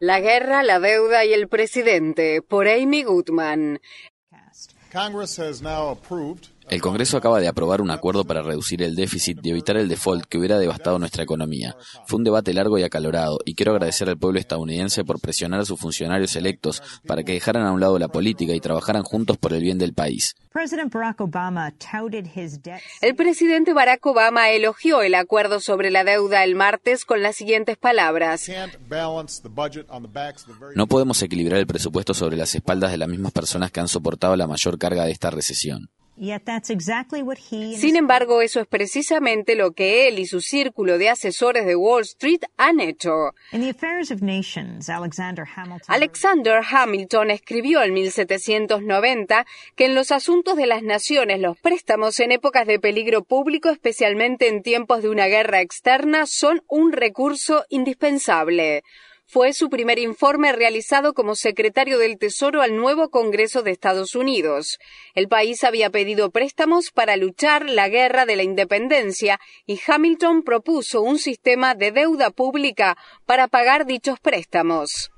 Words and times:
La 0.00 0.20
guerra, 0.20 0.62
la 0.62 0.80
deuda 0.80 1.24
y 1.24 1.32
el 1.32 1.48
presidente, 1.48 2.42
por 2.42 2.68
Amy 2.68 3.04
Goodman. 3.04 3.80
El 6.70 6.80
Congreso 6.80 7.18
acaba 7.18 7.40
de 7.40 7.48
aprobar 7.48 7.82
un 7.82 7.90
acuerdo 7.90 8.24
para 8.24 8.42
reducir 8.42 8.82
el 8.82 8.96
déficit 8.96 9.38
y 9.42 9.50
evitar 9.50 9.76
el 9.76 9.88
default 9.88 10.24
que 10.24 10.38
hubiera 10.38 10.58
devastado 10.58 10.98
nuestra 10.98 11.22
economía. 11.22 11.76
Fue 12.06 12.16
un 12.16 12.24
debate 12.24 12.54
largo 12.54 12.78
y 12.78 12.82
acalorado, 12.82 13.38
y 13.44 13.54
quiero 13.54 13.72
agradecer 13.72 14.08
al 14.08 14.16
pueblo 14.16 14.38
estadounidense 14.40 15.04
por 15.04 15.20
presionar 15.20 15.60
a 15.60 15.64
sus 15.64 15.78
funcionarios 15.78 16.34
electos 16.36 16.82
para 17.06 17.22
que 17.22 17.32
dejaran 17.32 17.66
a 17.66 17.72
un 17.72 17.80
lado 17.80 17.98
la 17.98 18.08
política 18.08 18.54
y 18.54 18.60
trabajaran 18.60 19.02
juntos 19.02 19.36
por 19.36 19.52
el 19.52 19.62
bien 19.62 19.78
del 19.78 19.92
país. 19.92 20.34
El 23.00 23.16
presidente 23.16 23.72
Barack 23.72 24.06
Obama 24.06 24.50
elogió 24.50 25.02
el 25.02 25.14
acuerdo 25.14 25.60
sobre 25.60 25.90
la 25.90 26.04
deuda 26.04 26.44
el 26.44 26.54
martes 26.54 27.04
con 27.04 27.22
las 27.22 27.36
siguientes 27.36 27.76
palabras. 27.76 28.50
No 30.74 30.86
podemos 30.86 31.22
equilibrar 31.22 31.58
el 31.60 31.66
presupuesto 31.66 32.14
sobre 32.14 32.36
las 32.36 32.54
espaldas 32.54 32.90
de 32.90 32.98
las 32.98 33.08
mismas 33.08 33.32
personas 33.32 33.70
que 33.70 33.80
han 33.80 33.88
soportado 33.88 34.34
la 34.36 34.46
mayor 34.46 34.78
carga 34.78 35.04
de 35.04 35.12
esta 35.12 35.30
recesión. 35.30 35.90
Sin 37.76 37.96
embargo, 37.96 38.40
eso 38.40 38.60
es 38.60 38.66
precisamente 38.68 39.56
lo 39.56 39.72
que 39.72 40.06
él 40.06 40.20
y 40.20 40.26
su 40.26 40.40
círculo 40.40 40.96
de 40.96 41.10
asesores 41.10 41.66
de 41.66 41.74
Wall 41.74 42.02
Street 42.02 42.42
han 42.56 42.78
hecho. 42.78 43.32
Alexander 45.88 46.60
Hamilton 46.68 47.30
escribió 47.32 47.82
en 47.82 47.94
1790 47.94 49.46
que 49.74 49.86
en 49.86 49.94
los 49.94 50.12
asuntos 50.12 50.56
de 50.56 50.66
las 50.66 50.82
naciones 50.82 51.40
los 51.40 51.58
préstamos 51.58 52.20
en 52.20 52.30
épocas 52.30 52.66
de 52.66 52.78
peligro 52.78 53.24
público, 53.24 53.70
especialmente 53.70 54.48
en 54.48 54.62
tiempos 54.62 55.02
de 55.02 55.08
una 55.08 55.26
guerra 55.26 55.60
externa, 55.60 56.26
son 56.26 56.62
un 56.68 56.92
recurso 56.92 57.64
indispensable. 57.70 58.82
Fue 59.34 59.52
su 59.52 59.68
primer 59.68 59.98
informe 59.98 60.52
realizado 60.52 61.12
como 61.12 61.34
secretario 61.34 61.98
del 61.98 62.18
Tesoro 62.18 62.62
al 62.62 62.76
nuevo 62.76 63.08
Congreso 63.10 63.64
de 63.64 63.72
Estados 63.72 64.14
Unidos. 64.14 64.78
El 65.16 65.26
país 65.26 65.64
había 65.64 65.90
pedido 65.90 66.30
préstamos 66.30 66.92
para 66.92 67.16
luchar 67.16 67.68
la 67.68 67.88
guerra 67.88 68.26
de 68.26 68.36
la 68.36 68.44
independencia 68.44 69.40
y 69.66 69.80
Hamilton 69.84 70.44
propuso 70.44 71.02
un 71.02 71.18
sistema 71.18 71.74
de 71.74 71.90
deuda 71.90 72.30
pública 72.30 72.96
para 73.26 73.48
pagar 73.48 73.86
dichos 73.86 74.20
préstamos. 74.20 75.10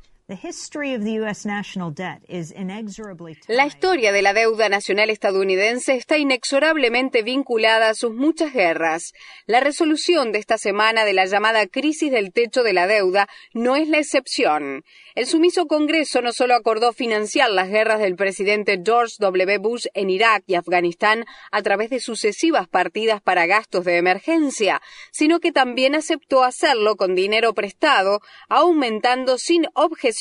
La 3.46 3.64
historia 3.64 4.10
de 4.10 4.22
la 4.22 4.34
deuda 4.34 4.68
nacional 4.68 5.08
estadounidense 5.08 5.94
está 5.94 6.18
inexorablemente 6.18 7.22
vinculada 7.22 7.90
a 7.90 7.94
sus 7.94 8.12
muchas 8.12 8.52
guerras. 8.52 9.12
La 9.46 9.60
resolución 9.60 10.32
de 10.32 10.40
esta 10.40 10.58
semana 10.58 11.04
de 11.04 11.12
la 11.12 11.26
llamada 11.26 11.68
crisis 11.68 12.10
del 12.10 12.32
techo 12.32 12.64
de 12.64 12.72
la 12.72 12.88
deuda 12.88 13.28
no 13.54 13.76
es 13.76 13.86
la 13.88 13.98
excepción. 13.98 14.82
El 15.14 15.26
sumiso 15.26 15.66
Congreso 15.68 16.20
no 16.22 16.32
solo 16.32 16.56
acordó 16.56 16.92
financiar 16.92 17.50
las 17.50 17.68
guerras 17.68 18.00
del 18.00 18.16
presidente 18.16 18.82
George 18.84 19.14
W. 19.20 19.58
Bush 19.58 19.86
en 19.94 20.10
Irak 20.10 20.42
y 20.48 20.56
Afganistán 20.56 21.24
a 21.52 21.62
través 21.62 21.88
de 21.88 22.00
sucesivas 22.00 22.66
partidas 22.66 23.22
para 23.22 23.46
gastos 23.46 23.84
de 23.84 23.96
emergencia, 23.96 24.82
sino 25.12 25.38
que 25.38 25.52
también 25.52 25.94
aceptó 25.94 26.42
hacerlo 26.42 26.96
con 26.96 27.14
dinero 27.14 27.54
prestado, 27.54 28.22
aumentando 28.48 29.38
sin 29.38 29.68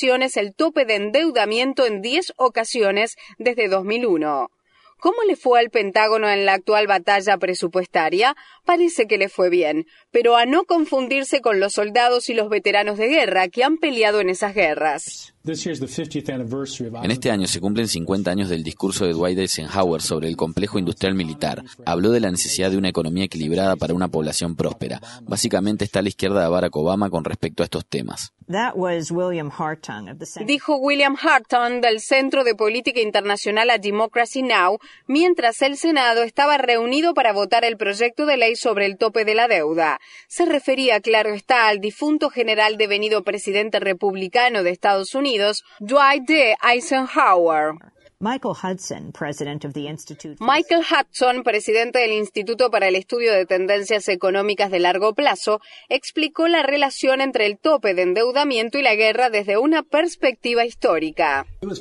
el 0.03 0.53
tope 0.55 0.85
de 0.85 0.95
endeudamiento 0.95 1.85
en 1.85 2.01
10 2.01 2.33
ocasiones 2.37 3.15
desde 3.37 3.67
2001. 3.67 4.49
¿Cómo 4.99 5.17
le 5.27 5.35
fue 5.35 5.59
al 5.59 5.69
Pentágono 5.69 6.29
en 6.29 6.45
la 6.45 6.53
actual 6.53 6.87
batalla 6.87 7.37
presupuestaria? 7.37 8.35
Parece 8.65 9.07
que 9.07 9.17
le 9.17 9.29
fue 9.29 9.49
bien, 9.49 9.85
pero 10.11 10.35
a 10.35 10.45
no 10.45 10.65
confundirse 10.65 11.41
con 11.41 11.59
los 11.59 11.73
soldados 11.73 12.29
y 12.29 12.33
los 12.33 12.49
veteranos 12.49 12.97
de 12.97 13.07
guerra 13.07 13.47
que 13.47 13.63
han 13.63 13.77
peleado 13.77 14.19
en 14.19 14.29
esas 14.29 14.55
guerras. 14.55 15.34
En 17.03 17.11
este 17.11 17.29
año 17.31 17.47
se 17.47 17.61
cumplen 17.61 17.87
50 17.87 18.31
años 18.31 18.49
del 18.49 18.63
discurso 18.63 19.05
de 19.05 19.13
Dwight 19.13 19.37
Eisenhower 19.37 20.01
sobre 20.01 20.27
el 20.27 20.35
complejo 20.35 20.79
industrial 20.79 21.13
militar. 21.13 21.63
Habló 21.85 22.11
de 22.11 22.19
la 22.19 22.31
necesidad 22.31 22.71
de 22.71 22.77
una 22.77 22.89
economía 22.89 23.25
equilibrada 23.25 23.75
para 23.75 23.93
una 23.93 24.07
población 24.07 24.55
próspera. 24.55 24.99
Básicamente 25.21 25.85
está 25.85 25.99
a 25.99 26.01
la 26.01 26.09
izquierda 26.09 26.41
de 26.41 26.49
Barack 26.49 26.75
Obama 26.75 27.09
con 27.09 27.23
respecto 27.23 27.61
a 27.61 27.65
estos 27.65 27.85
temas. 27.85 28.33
Dijo 30.45 30.77
William 30.77 31.15
Harton 31.19 31.81
del 31.81 31.99
Centro 31.99 32.43
de 32.43 32.53
Política 32.53 33.01
Internacional 33.01 33.71
a 33.71 33.79
Democracy 33.79 34.43
Now, 34.43 34.77
mientras 35.07 35.63
el 35.63 35.77
Senado 35.77 36.21
estaba 36.21 36.57
reunido 36.57 37.15
para 37.15 37.33
votar 37.33 37.65
el 37.65 37.75
proyecto 37.75 38.27
de 38.27 38.37
ley 38.37 38.55
sobre 38.55 38.85
el 38.85 38.97
tope 38.97 39.25
de 39.25 39.33
la 39.33 39.47
deuda. 39.47 39.99
Se 40.27 40.45
refería, 40.45 40.99
claro 41.01 41.33
está, 41.33 41.67
al 41.67 41.79
difunto 41.79 42.29
general 42.29 42.77
devenido 42.77 43.23
presidente 43.23 43.79
republicano 43.79 44.61
de 44.61 44.69
Estados 44.69 45.15
Unidos, 45.15 45.34
Dwight 45.83 46.25
D. 46.25 46.55
Eisenhower. 46.61 47.77
Michael 50.39 50.83
Hudson, 50.83 51.43
presidente 51.43 51.99
del 51.99 52.13
Instituto 52.13 52.71
para 52.71 52.87
el 52.87 52.95
Estudio 52.95 53.33
de 53.33 53.45
Tendencias 53.45 54.07
Económicas 54.07 54.71
de 54.71 54.79
Largo 54.79 55.13
Plazo, 55.13 55.59
explicó 55.89 56.47
la 56.47 56.63
relación 56.63 57.19
entre 57.19 57.45
el 57.45 57.57
tope 57.57 57.93
de 57.93 58.03
endeudamiento 58.03 58.77
y 58.77 58.83
la 58.83 58.95
guerra 58.95 59.29
desde 59.29 59.57
una 59.57 59.83
perspectiva 59.83 60.63
histórica. 60.65 61.45
Uh, 61.61 61.73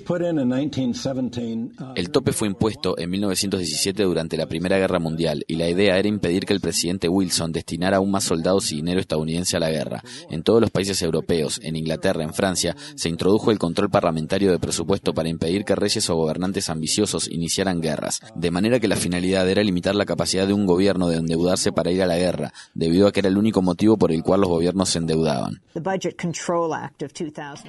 el 1.94 2.10
tope 2.10 2.32
fue 2.32 2.48
impuesto 2.48 2.98
en 2.98 3.10
1917 3.10 4.02
durante 4.02 4.36
la 4.36 4.46
Primera 4.46 4.76
Guerra 4.76 4.98
Mundial 4.98 5.44
y 5.46 5.54
la 5.54 5.68
idea 5.68 5.98
era 5.98 6.08
impedir 6.08 6.46
que 6.46 6.52
el 6.52 6.60
presidente 6.60 7.08
Wilson 7.08 7.52
destinara 7.52 7.98
aún 7.98 8.10
más 8.10 8.24
soldados 8.24 8.72
y 8.72 8.76
dinero 8.76 8.98
estadounidense 8.98 9.56
a 9.56 9.60
la 9.60 9.70
guerra. 9.70 10.02
En 10.30 10.42
todos 10.42 10.60
los 10.60 10.72
países 10.72 11.00
europeos, 11.00 11.60
en 11.62 11.76
Inglaterra, 11.76 12.24
en 12.24 12.34
Francia, 12.34 12.74
se 12.96 13.08
introdujo 13.08 13.52
el 13.52 13.60
control 13.60 13.88
parlamentario 13.88 14.50
de 14.50 14.58
presupuesto 14.58 15.14
para 15.14 15.28
impedir 15.28 15.64
que 15.64 15.76
reyes 15.76 16.10
o 16.10 16.23
gobernantes 16.24 16.70
ambiciosos 16.70 17.28
iniciaran 17.30 17.82
guerras, 17.82 18.20
de 18.34 18.50
manera 18.50 18.80
que 18.80 18.88
la 18.88 18.96
finalidad 18.96 19.48
era 19.48 19.62
limitar 19.62 19.94
la 19.94 20.06
capacidad 20.06 20.46
de 20.46 20.54
un 20.54 20.64
gobierno 20.64 21.08
de 21.08 21.18
endeudarse 21.18 21.70
para 21.70 21.90
ir 21.90 22.02
a 22.02 22.06
la 22.06 22.16
guerra, 22.16 22.52
debido 22.72 23.06
a 23.06 23.12
que 23.12 23.20
era 23.20 23.28
el 23.28 23.36
único 23.36 23.60
motivo 23.60 23.98
por 23.98 24.10
el 24.10 24.22
cual 24.22 24.40
los 24.40 24.48
gobiernos 24.48 24.88
se 24.88 24.98
endeudaban. 24.98 25.62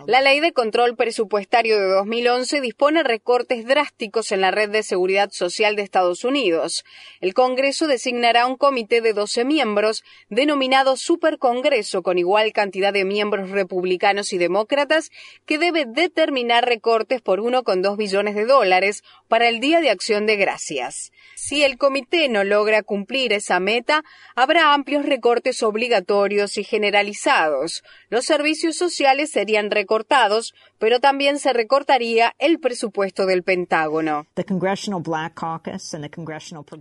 La 0.08 0.22
ley 0.22 0.40
de 0.40 0.54
control 0.54 0.96
presupuestario 0.96 1.80
de 1.80 1.88
2011 1.88 2.62
dispone 2.62 3.04
recortes 3.04 3.66
drásticos 3.66 4.32
en 4.32 4.42
la 4.42 4.52
red 4.52 4.70
de 4.70 4.84
seguridad 4.84 5.30
social 5.32 5.76
de 5.76 5.82
Estados 5.82 6.24
Unidos. 6.24 6.86
El 7.20 7.34
Congreso 7.34 7.88
designará 7.88 8.48
un 8.48 8.56
comité 8.56 9.02
de 9.02 9.14
12 9.14 9.44
miembros, 9.44 10.04
denominado 10.30 10.96
Supercongreso, 10.96 12.04
con 12.04 12.18
igual 12.18 12.54
cantidad 12.54 12.94
de 12.94 13.04
miembros 13.04 13.50
republicanos 13.50 14.32
y 14.34 14.38
demócratas, 14.38 15.12
que 15.46 15.58
debe 15.58 15.86
determinar 15.86 16.66
recortes 16.66 17.22
por 17.22 17.42
1,2 17.42 17.98
billones 17.98 18.36
de 18.36 18.45
dólares 18.46 19.04
para 19.28 19.50
el 19.50 19.60
Día 19.60 19.82
de 19.82 19.90
Acción 19.90 20.26
de 20.26 20.36
Gracias. 20.36 21.12
Si 21.36 21.64
el 21.64 21.78
comité 21.78 22.30
no 22.30 22.44
logra 22.44 22.82
cumplir 22.82 23.34
esa 23.34 23.60
meta, 23.60 24.04
habrá 24.36 24.74
amplios 24.74 25.06
recortes 25.06 25.62
obligatorios 25.64 26.58
y 26.58 26.64
generalizados. 26.64 27.84
Los 28.10 28.26
servicios 28.26 28.78
sociales 28.78 29.32
serían 29.32 29.70
recortados, 29.70 30.54
pero 30.80 31.00
también 31.00 31.38
se 31.38 31.54
recortaría 31.54 32.34
el 32.40 32.60
presupuesto 32.60 33.26
del 33.26 33.44
Pentágono. 33.44 34.26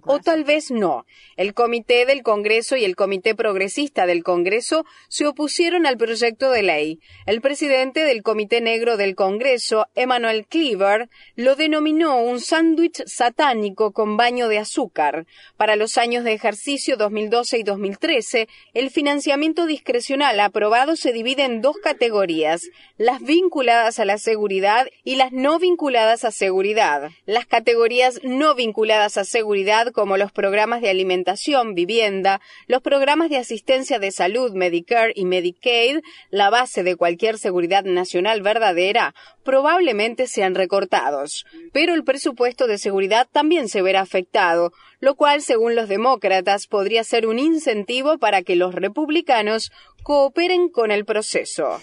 O 0.07 0.19
tal 0.21 0.45
vez 0.45 0.71
no. 0.71 1.05
El 1.37 1.55
Comité 1.55 2.07
del 2.07 2.23
Congreso 2.23 2.77
y 2.77 2.85
el 2.85 2.97
Comité 2.97 3.35
Progresista 3.35 4.07
del 4.07 4.23
Congreso 4.23 4.85
se 5.09 5.27
opusieron 5.27 5.85
al 5.87 5.97
proyecto 5.97 6.51
de 6.51 6.63
ley. 6.63 7.01
El 7.27 7.41
presidente 7.41 8.05
del 8.05 8.23
Comité 8.23 8.61
Negro 8.61 8.97
del 8.97 9.15
Congreso, 9.15 9.89
Emmanuel 9.95 10.47
Cleaver, 10.47 11.09
lo 11.35 11.54
denominó 11.57 12.19
un 12.19 12.41
sándwich 12.41 13.03
satánico 13.07 13.93
con 13.93 14.17
baño 14.17 14.49
de 14.49 14.59
azúcar. 14.59 15.27
Para 15.57 15.77
los 15.77 15.99
años 15.99 16.25
de 16.25 16.33
ejercicio 16.33 16.97
2012 16.97 17.59
y 17.59 17.63
2013, 17.63 18.49
el 18.73 18.91
financiamiento 18.91 19.67
discrecional 19.67 20.41
aprobado 20.41 20.97
se 20.97 21.13
divide 21.13 21.45
en 21.45 21.61
dos 21.61 21.77
categorías, 21.83 22.63
las 22.97 23.21
vinculadas 23.21 23.99
a 23.99 24.05
la 24.05 24.19
seguridad 24.19 24.87
y 25.05 25.17
las 25.17 25.33
no 25.33 25.59
vinculadas 25.59 26.25
a 26.25 26.31
seguridad. 26.31 27.11
Las 27.27 27.47
categorías 27.47 28.21
no 28.23 28.55
vinculadas 28.55 29.17
a 29.17 29.25
seguridad, 29.25 29.89
como 29.93 30.17
los 30.17 30.33
programas 30.33 30.81
de 30.81 30.91
alimentación, 30.91 31.75
vivienda, 31.75 32.41
los 32.67 32.83
programas 32.83 33.31
de 33.31 33.39
asistencia 33.39 33.99
de 33.99 34.11
salud, 34.11 34.53
Medicare 34.53 35.13
y 35.15 35.25
Medicaid, 35.25 36.01
la 36.31 36.51
base 36.51 36.83
de 36.83 36.97
cualquier 36.97 37.39
seguridad 37.39 37.85
nacional 37.85 38.43
verdadera, 38.43 39.15
probablemente 39.45 40.27
sean 40.27 40.55
recortados. 40.55 41.44
Pero 41.73 41.95
el 41.95 42.05
presupuesto 42.05 42.67
de 42.67 42.79
seguridad 42.79 43.29
también 43.31 43.69
se 43.69 43.83
verá 43.83 44.01
afectado, 44.01 44.73
lo 45.01 45.15
cual, 45.15 45.43
según 45.43 45.75
los 45.75 45.89
demócratas, 45.89 46.67
podría 46.67 47.05
ser 47.05 47.27
un 47.27 47.39
incentivo 47.39 48.19
para 48.19 48.43
que 48.43 48.57
los 48.57 48.75
republicanos 48.75 49.71
cooperen 50.03 50.69
con 50.69 50.91
el 50.91 51.05
proceso. 51.05 51.81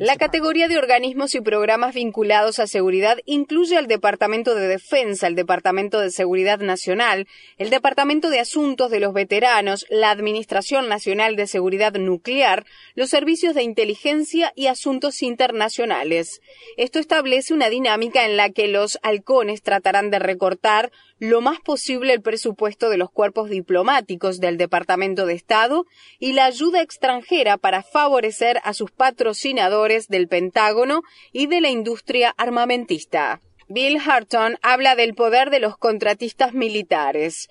La 0.00 0.16
categoría 0.16 0.66
de 0.66 0.78
organismos 0.78 1.34
y 1.34 1.42
programas 1.42 1.94
vinculados 1.94 2.58
a 2.58 2.66
seguridad 2.66 3.18
incluye 3.26 3.76
al 3.76 3.86
Departamento 3.86 4.54
de 4.54 4.66
Defensa, 4.66 5.26
el 5.26 5.34
Departamento 5.34 6.00
de 6.00 6.10
Seguridad 6.10 6.58
Nacional, 6.60 7.28
el 7.58 7.68
Departamento 7.68 8.30
de 8.30 8.40
Asuntos 8.40 8.90
de 8.90 8.98
los 8.98 9.12
Veteranos, 9.12 9.84
la 9.90 10.10
Administración 10.10 10.88
Nacional 10.88 11.36
de 11.36 11.46
Seguridad 11.46 11.92
Nuclear, 11.92 12.64
los 12.94 13.10
servicios 13.10 13.54
de 13.54 13.62
inteligencia 13.62 14.54
y 14.56 14.68
asuntos 14.68 15.22
internacionales. 15.22 16.40
Esto 16.78 17.00
establece 17.00 17.52
una 17.52 17.68
dinámica 17.68 18.24
en 18.24 18.38
la 18.38 18.48
que 18.48 18.68
los 18.68 18.98
halcones 19.02 19.60
tratarán 19.60 20.10
de 20.10 20.18
recortar 20.18 20.92
lo 21.18 21.40
más 21.40 21.60
posible 21.60 22.12
el 22.12 22.22
presupuesto 22.22 22.88
de 22.88 22.96
los 22.96 23.10
cuerpos 23.10 23.48
diplomáticos 23.48 24.40
del 24.40 24.56
Departamento 24.56 25.26
de 25.26 25.34
Estado 25.34 25.84
y 26.18 26.32
la 26.32 26.46
ayuda 26.46 26.82
extranjera 26.82 27.56
para 27.58 27.82
favorecer 27.82 28.13
a 28.62 28.74
sus 28.74 28.92
patrocinadores 28.92 30.06
del 30.06 30.28
Pentágono 30.28 31.02
y 31.32 31.48
de 31.48 31.60
la 31.60 31.70
industria 31.70 32.32
armamentista. 32.36 33.40
Bill 33.68 33.98
Harton 33.98 34.56
habla 34.62 34.94
del 34.94 35.14
poder 35.14 35.50
de 35.50 35.58
los 35.58 35.76
contratistas 35.76 36.54
militares. 36.54 37.48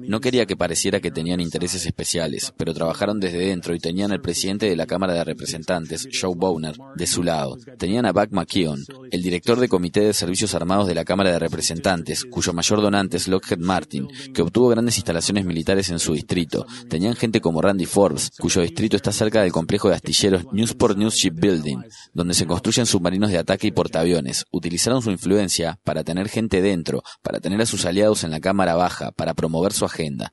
No 0.00 0.20
quería 0.20 0.46
que 0.46 0.56
pareciera 0.56 1.00
que 1.00 1.10
tenían 1.10 1.40
intereses 1.40 1.86
especiales, 1.86 2.52
pero 2.56 2.74
trabajaron 2.74 3.20
desde 3.20 3.38
dentro 3.38 3.74
y 3.74 3.78
tenían 3.78 4.12
al 4.12 4.20
presidente 4.20 4.66
de 4.66 4.76
la 4.76 4.86
Cámara 4.86 5.14
de 5.14 5.24
Representantes, 5.24 6.08
Joe 6.12 6.34
Bowner, 6.36 6.76
de 6.96 7.06
su 7.06 7.22
lado. 7.22 7.56
Tenían 7.78 8.06
a 8.06 8.12
Buck 8.12 8.32
McKeon, 8.32 8.84
el 9.10 9.22
director 9.22 9.58
de 9.60 9.68
Comité 9.68 10.00
de 10.00 10.12
Servicios 10.12 10.54
Armados 10.54 10.86
de 10.86 10.94
la 10.94 11.04
Cámara 11.04 11.32
de 11.32 11.38
Representantes, 11.38 12.24
cuyo 12.24 12.52
mayor 12.52 12.80
donante 12.80 13.16
es 13.16 13.28
Lockheed 13.28 13.58
Martin, 13.58 14.08
que 14.32 14.42
obtuvo 14.42 14.68
grandes 14.68 14.96
instalaciones 14.96 15.44
militares 15.44 15.90
en 15.90 15.98
su 15.98 16.14
distrito. 16.14 16.66
Tenían 16.88 17.14
gente 17.14 17.40
como 17.40 17.60
Randy 17.60 17.86
Forbes, 17.86 18.30
cuyo 18.38 18.62
distrito 18.62 18.96
está 18.96 19.12
cerca 19.12 19.42
del 19.42 19.52
complejo 19.52 19.88
de 19.88 19.96
astilleros 19.96 20.46
Newsport 20.52 20.96
News 20.96 21.14
Shipbuilding, 21.14 21.82
donde 22.12 22.34
se 22.34 22.46
construyen 22.46 22.86
submarinos 22.86 23.30
de 23.30 23.38
ataque 23.38 23.66
y 23.66 23.72
portaaviones. 23.72 24.44
Utilizaron 24.50 25.02
su 25.02 25.10
influencia 25.10 25.78
para 25.84 26.04
tener 26.04 26.28
gente 26.28 26.62
dentro, 26.62 27.02
para 27.22 27.40
tener 27.40 27.60
a 27.60 27.66
sus 27.66 27.84
aliados 27.84 28.24
en 28.24 28.30
la 28.30 28.40
Cámara 28.40 28.74
Baja, 28.74 29.12
para 29.12 29.25
promover 29.34 29.72
su 29.72 29.84
agenda. 29.84 30.32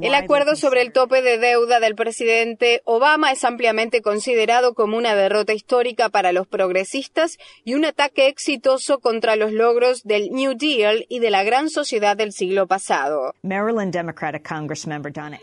El 0.00 0.14
acuerdo 0.14 0.54
sobre 0.56 0.82
el 0.82 0.92
tope 0.92 1.20
de 1.20 1.38
deuda 1.38 1.80
del 1.80 1.96
presidente 1.96 2.80
Obama 2.84 3.32
es 3.32 3.44
ampliamente 3.44 4.02
considerado 4.02 4.74
como 4.74 4.96
una 4.96 5.16
derrota 5.16 5.52
histórica 5.52 6.10
para 6.10 6.30
los 6.32 6.46
progresistas 6.46 7.38
y 7.64 7.74
un 7.74 7.84
ataque 7.84 8.28
exitoso 8.28 9.00
contra 9.00 9.34
los 9.34 9.52
logros 9.52 10.04
del 10.04 10.30
New 10.30 10.54
Deal 10.56 11.06
y 11.08 11.18
de 11.18 11.30
la 11.30 11.42
gran 11.42 11.70
sociedad 11.70 12.16
del 12.16 12.32
siglo 12.32 12.68
pasado. 12.68 13.34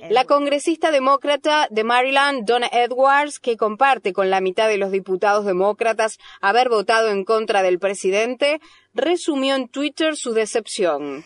La 0.10 0.26
congresista 0.26 0.92
demócrata 0.92 1.68
de 1.70 1.84
Maryland, 1.84 2.46
Donna 2.46 2.70
Edwards, 2.72 3.40
que 3.40 3.58
comparte 3.58 4.14
con 4.14 4.30
la 4.30 4.40
mitad 4.40 4.70
de 4.70 4.78
los 4.78 4.92
diputados 4.92 5.46
demócratas 5.46 6.18
haber 6.40 6.70
votado 6.70 7.10
en 7.10 7.26
contra 7.26 7.64
del 7.64 7.80
presidente, 7.80 8.62
resumió 8.98 9.56
en 9.56 9.68
Twitter 9.68 10.16
su 10.18 10.34
decepción. 10.34 11.24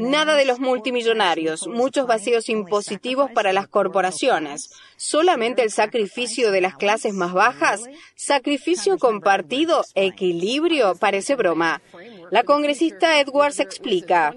Nada 0.00 0.34
de 0.34 0.44
los 0.44 0.60
multimillonarios, 0.60 1.66
muchos 1.66 2.06
vacíos 2.06 2.48
impositivos 2.48 3.30
para 3.30 3.52
las 3.52 3.68
corporaciones, 3.68 4.70
solamente 4.96 5.62
el 5.62 5.70
sacrificio 5.70 6.50
de 6.50 6.60
las 6.60 6.76
clases 6.76 7.14
más 7.14 7.32
bajas, 7.32 7.82
sacrificio 8.14 8.98
compartido, 8.98 9.84
equilibrio, 9.94 10.94
parece 10.96 11.36
broma. 11.36 11.80
La 12.30 12.42
congresista 12.42 13.20
Edwards 13.20 13.60
explica, 13.60 14.34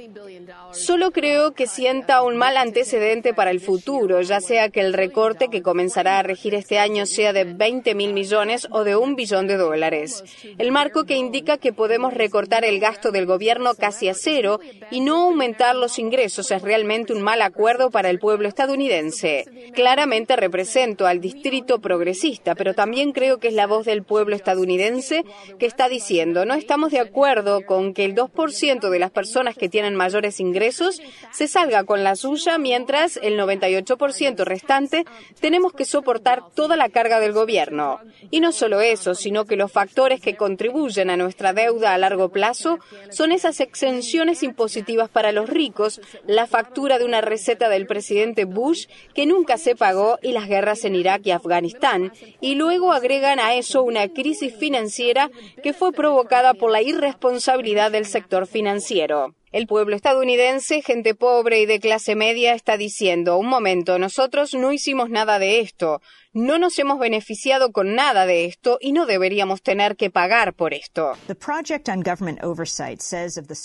solo 0.73 1.11
creo 1.11 1.53
que 1.53 1.67
sienta 1.67 2.21
un 2.23 2.37
mal 2.37 2.57
antecedente 2.57 3.33
para 3.33 3.51
el 3.51 3.59
futuro, 3.59 4.21
ya 4.21 4.39
sea 4.39 4.69
que 4.69 4.79
el 4.79 4.93
recorte 4.93 5.49
que 5.49 5.61
comenzará 5.61 6.19
a 6.19 6.23
regir 6.23 6.55
este 6.55 6.79
año 6.79 7.05
sea 7.05 7.33
de 7.33 7.43
20 7.43 7.93
mil 7.95 8.13
millones 8.13 8.67
o 8.71 8.83
de 8.83 8.95
un 8.95 9.15
billón 9.15 9.47
de 9.47 9.57
dólares. 9.57 10.23
El 10.57 10.71
marco 10.71 11.05
que 11.05 11.15
indica 11.15 11.57
que 11.57 11.73
podemos 11.73 12.13
recortar 12.13 12.63
el 12.63 12.79
gasto 12.79 13.11
del 13.11 13.25
gobierno 13.25 13.73
casi 13.75 14.07
a 14.07 14.13
cero 14.13 14.59
y 14.89 15.01
no 15.01 15.23
aumentar 15.23 15.75
los 15.75 15.99
ingresos 15.99 16.51
es 16.51 16.61
realmente 16.61 17.13
un 17.13 17.21
mal 17.21 17.41
acuerdo 17.41 17.91
para 17.91 18.09
el 18.09 18.19
pueblo 18.19 18.47
estadounidense. 18.47 19.45
Claramente 19.73 20.35
represento 20.35 21.07
al 21.07 21.19
distrito 21.19 21.79
progresista, 21.79 22.55
pero 22.55 22.73
también 22.73 23.11
creo 23.11 23.39
que 23.39 23.47
es 23.47 23.53
la 23.53 23.67
voz 23.67 23.85
del 23.85 24.03
pueblo 24.03 24.35
estadounidense 24.35 25.23
que 25.59 25.65
está 25.65 25.89
diciendo 25.89 26.45
no 26.45 26.53
estamos 26.53 26.91
de 26.91 26.99
acuerdo 26.99 27.65
con 27.65 27.93
que 27.93 28.05
el 28.05 28.15
2% 28.15 28.89
de 28.89 28.99
las 28.99 29.11
personas 29.11 29.55
que 29.55 29.69
tienen 29.69 29.95
mayores 29.95 30.39
ingresos 30.39 30.60
se 30.69 31.47
salga 31.47 31.83
con 31.83 32.03
la 32.03 32.15
suya, 32.15 32.57
mientras 32.57 33.17
el 33.17 33.39
98% 33.39 34.43
restante 34.45 35.05
tenemos 35.39 35.73
que 35.73 35.85
soportar 35.85 36.43
toda 36.53 36.75
la 36.75 36.89
carga 36.89 37.19
del 37.19 37.33
gobierno. 37.33 37.99
Y 38.29 38.39
no 38.39 38.51
solo 38.51 38.81
eso, 38.81 39.15
sino 39.15 39.45
que 39.45 39.55
los 39.55 39.71
factores 39.71 40.21
que 40.21 40.35
contribuyen 40.35 41.09
a 41.09 41.17
nuestra 41.17 41.53
deuda 41.53 41.93
a 41.93 41.97
largo 41.97 42.29
plazo 42.29 42.79
son 43.09 43.31
esas 43.31 43.59
exenciones 43.59 44.43
impositivas 44.43 45.09
para 45.09 45.31
los 45.31 45.49
ricos, 45.49 46.01
la 46.27 46.47
factura 46.47 46.99
de 46.99 47.05
una 47.05 47.21
receta 47.21 47.69
del 47.69 47.87
presidente 47.87 48.45
Bush 48.45 48.87
que 49.15 49.25
nunca 49.25 49.57
se 49.57 49.75
pagó 49.75 50.19
y 50.21 50.31
las 50.33 50.47
guerras 50.47 50.85
en 50.85 50.95
Irak 50.95 51.21
y 51.25 51.31
Afganistán, 51.31 52.11
y 52.39 52.55
luego 52.55 52.93
agregan 52.93 53.39
a 53.39 53.55
eso 53.55 53.83
una 53.83 54.07
crisis 54.09 54.55
financiera 54.55 55.29
que 55.63 55.73
fue 55.73 55.91
provocada 55.91 56.53
por 56.53 56.71
la 56.71 56.81
irresponsabilidad 56.81 57.91
del 57.91 58.05
sector 58.05 58.47
financiero. 58.47 59.33
El 59.51 59.67
pueblo 59.67 59.97
estadounidense, 59.97 60.81
gente 60.81 61.13
pobre 61.13 61.59
y 61.59 61.65
de 61.65 61.81
clase 61.81 62.15
media, 62.15 62.53
está 62.53 62.77
diciendo, 62.77 63.37
un 63.37 63.47
momento, 63.47 63.99
nosotros 63.99 64.53
no 64.53 64.71
hicimos 64.71 65.09
nada 65.09 65.39
de 65.39 65.59
esto, 65.59 66.01
no 66.31 66.57
nos 66.57 66.79
hemos 66.79 66.99
beneficiado 66.99 67.73
con 67.73 67.93
nada 67.93 68.25
de 68.25 68.45
esto 68.45 68.77
y 68.79 68.93
no 68.93 69.05
deberíamos 69.05 69.61
tener 69.61 69.97
que 69.97 70.09
pagar 70.09 70.53
por 70.53 70.73
esto. 70.73 71.11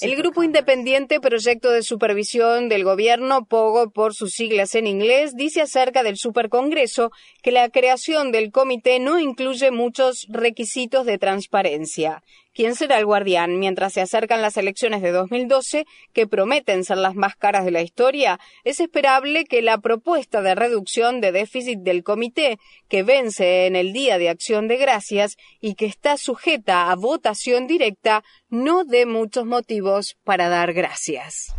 El 0.01 0.17
grupo 0.17 0.43
independiente 0.43 1.21
Proyecto 1.21 1.71
de 1.71 1.85
Supervisión 1.85 2.69
del 2.69 2.83
Gobierno, 2.83 3.45
POGO 3.45 3.91
por 3.91 4.13
sus 4.13 4.33
siglas 4.33 4.75
en 4.75 4.89
inglés, 4.89 5.37
dice 5.37 5.63
acerca 5.63 6.03
del 6.03 6.17
Supercongreso 6.17 7.13
que 7.45 7.53
la 7.53 7.69
creación 7.69 8.33
del 8.33 8.51
comité 8.51 8.99
no 8.99 9.21
incluye 9.21 9.71
muchos 9.71 10.27
requisitos 10.29 11.07
de 11.07 11.19
transparencia. 11.19 12.25
¿Quién 12.57 12.75
será 12.75 12.99
el 12.99 13.05
guardián 13.05 13.59
mientras 13.59 13.93
se 13.93 14.01
acercan 14.01 14.41
las 14.41 14.57
elecciones 14.57 15.03
de 15.03 15.13
2012, 15.13 15.85
que 16.15 16.27
prometen 16.27 16.85
ser 16.85 16.97
las 16.97 17.15
más 17.15 17.37
caras 17.37 17.67
de 17.67 17.71
la 17.71 17.83
historia? 17.83 18.41
Es 18.65 18.81
esperable 18.81 19.45
que 19.45 19.61
la 19.61 19.77
propuesta 19.77 20.41
de 20.41 20.55
reducción 20.55 21.21
de 21.21 21.33
déficit 21.33 21.81
del 21.81 22.03
comité 22.03 22.57
que 22.89 23.03
vence 23.03 23.67
en 23.67 23.77
el 23.77 23.93
Día 23.93 24.17
de 24.17 24.31
Acción 24.31 24.69
de 24.69 24.79
Gracias 24.79 25.37
y 25.61 25.75
que 25.75 25.85
está 25.85 26.17
sujeta 26.17 26.91
a 26.91 26.95
votación 26.95 27.67
directa, 27.67 28.25
no 28.49 28.85
dé 28.85 29.05
muchos 29.05 29.45
motivos 29.45 30.17
para 30.25 30.49
dar 30.49 30.73
gracias. 30.73 31.53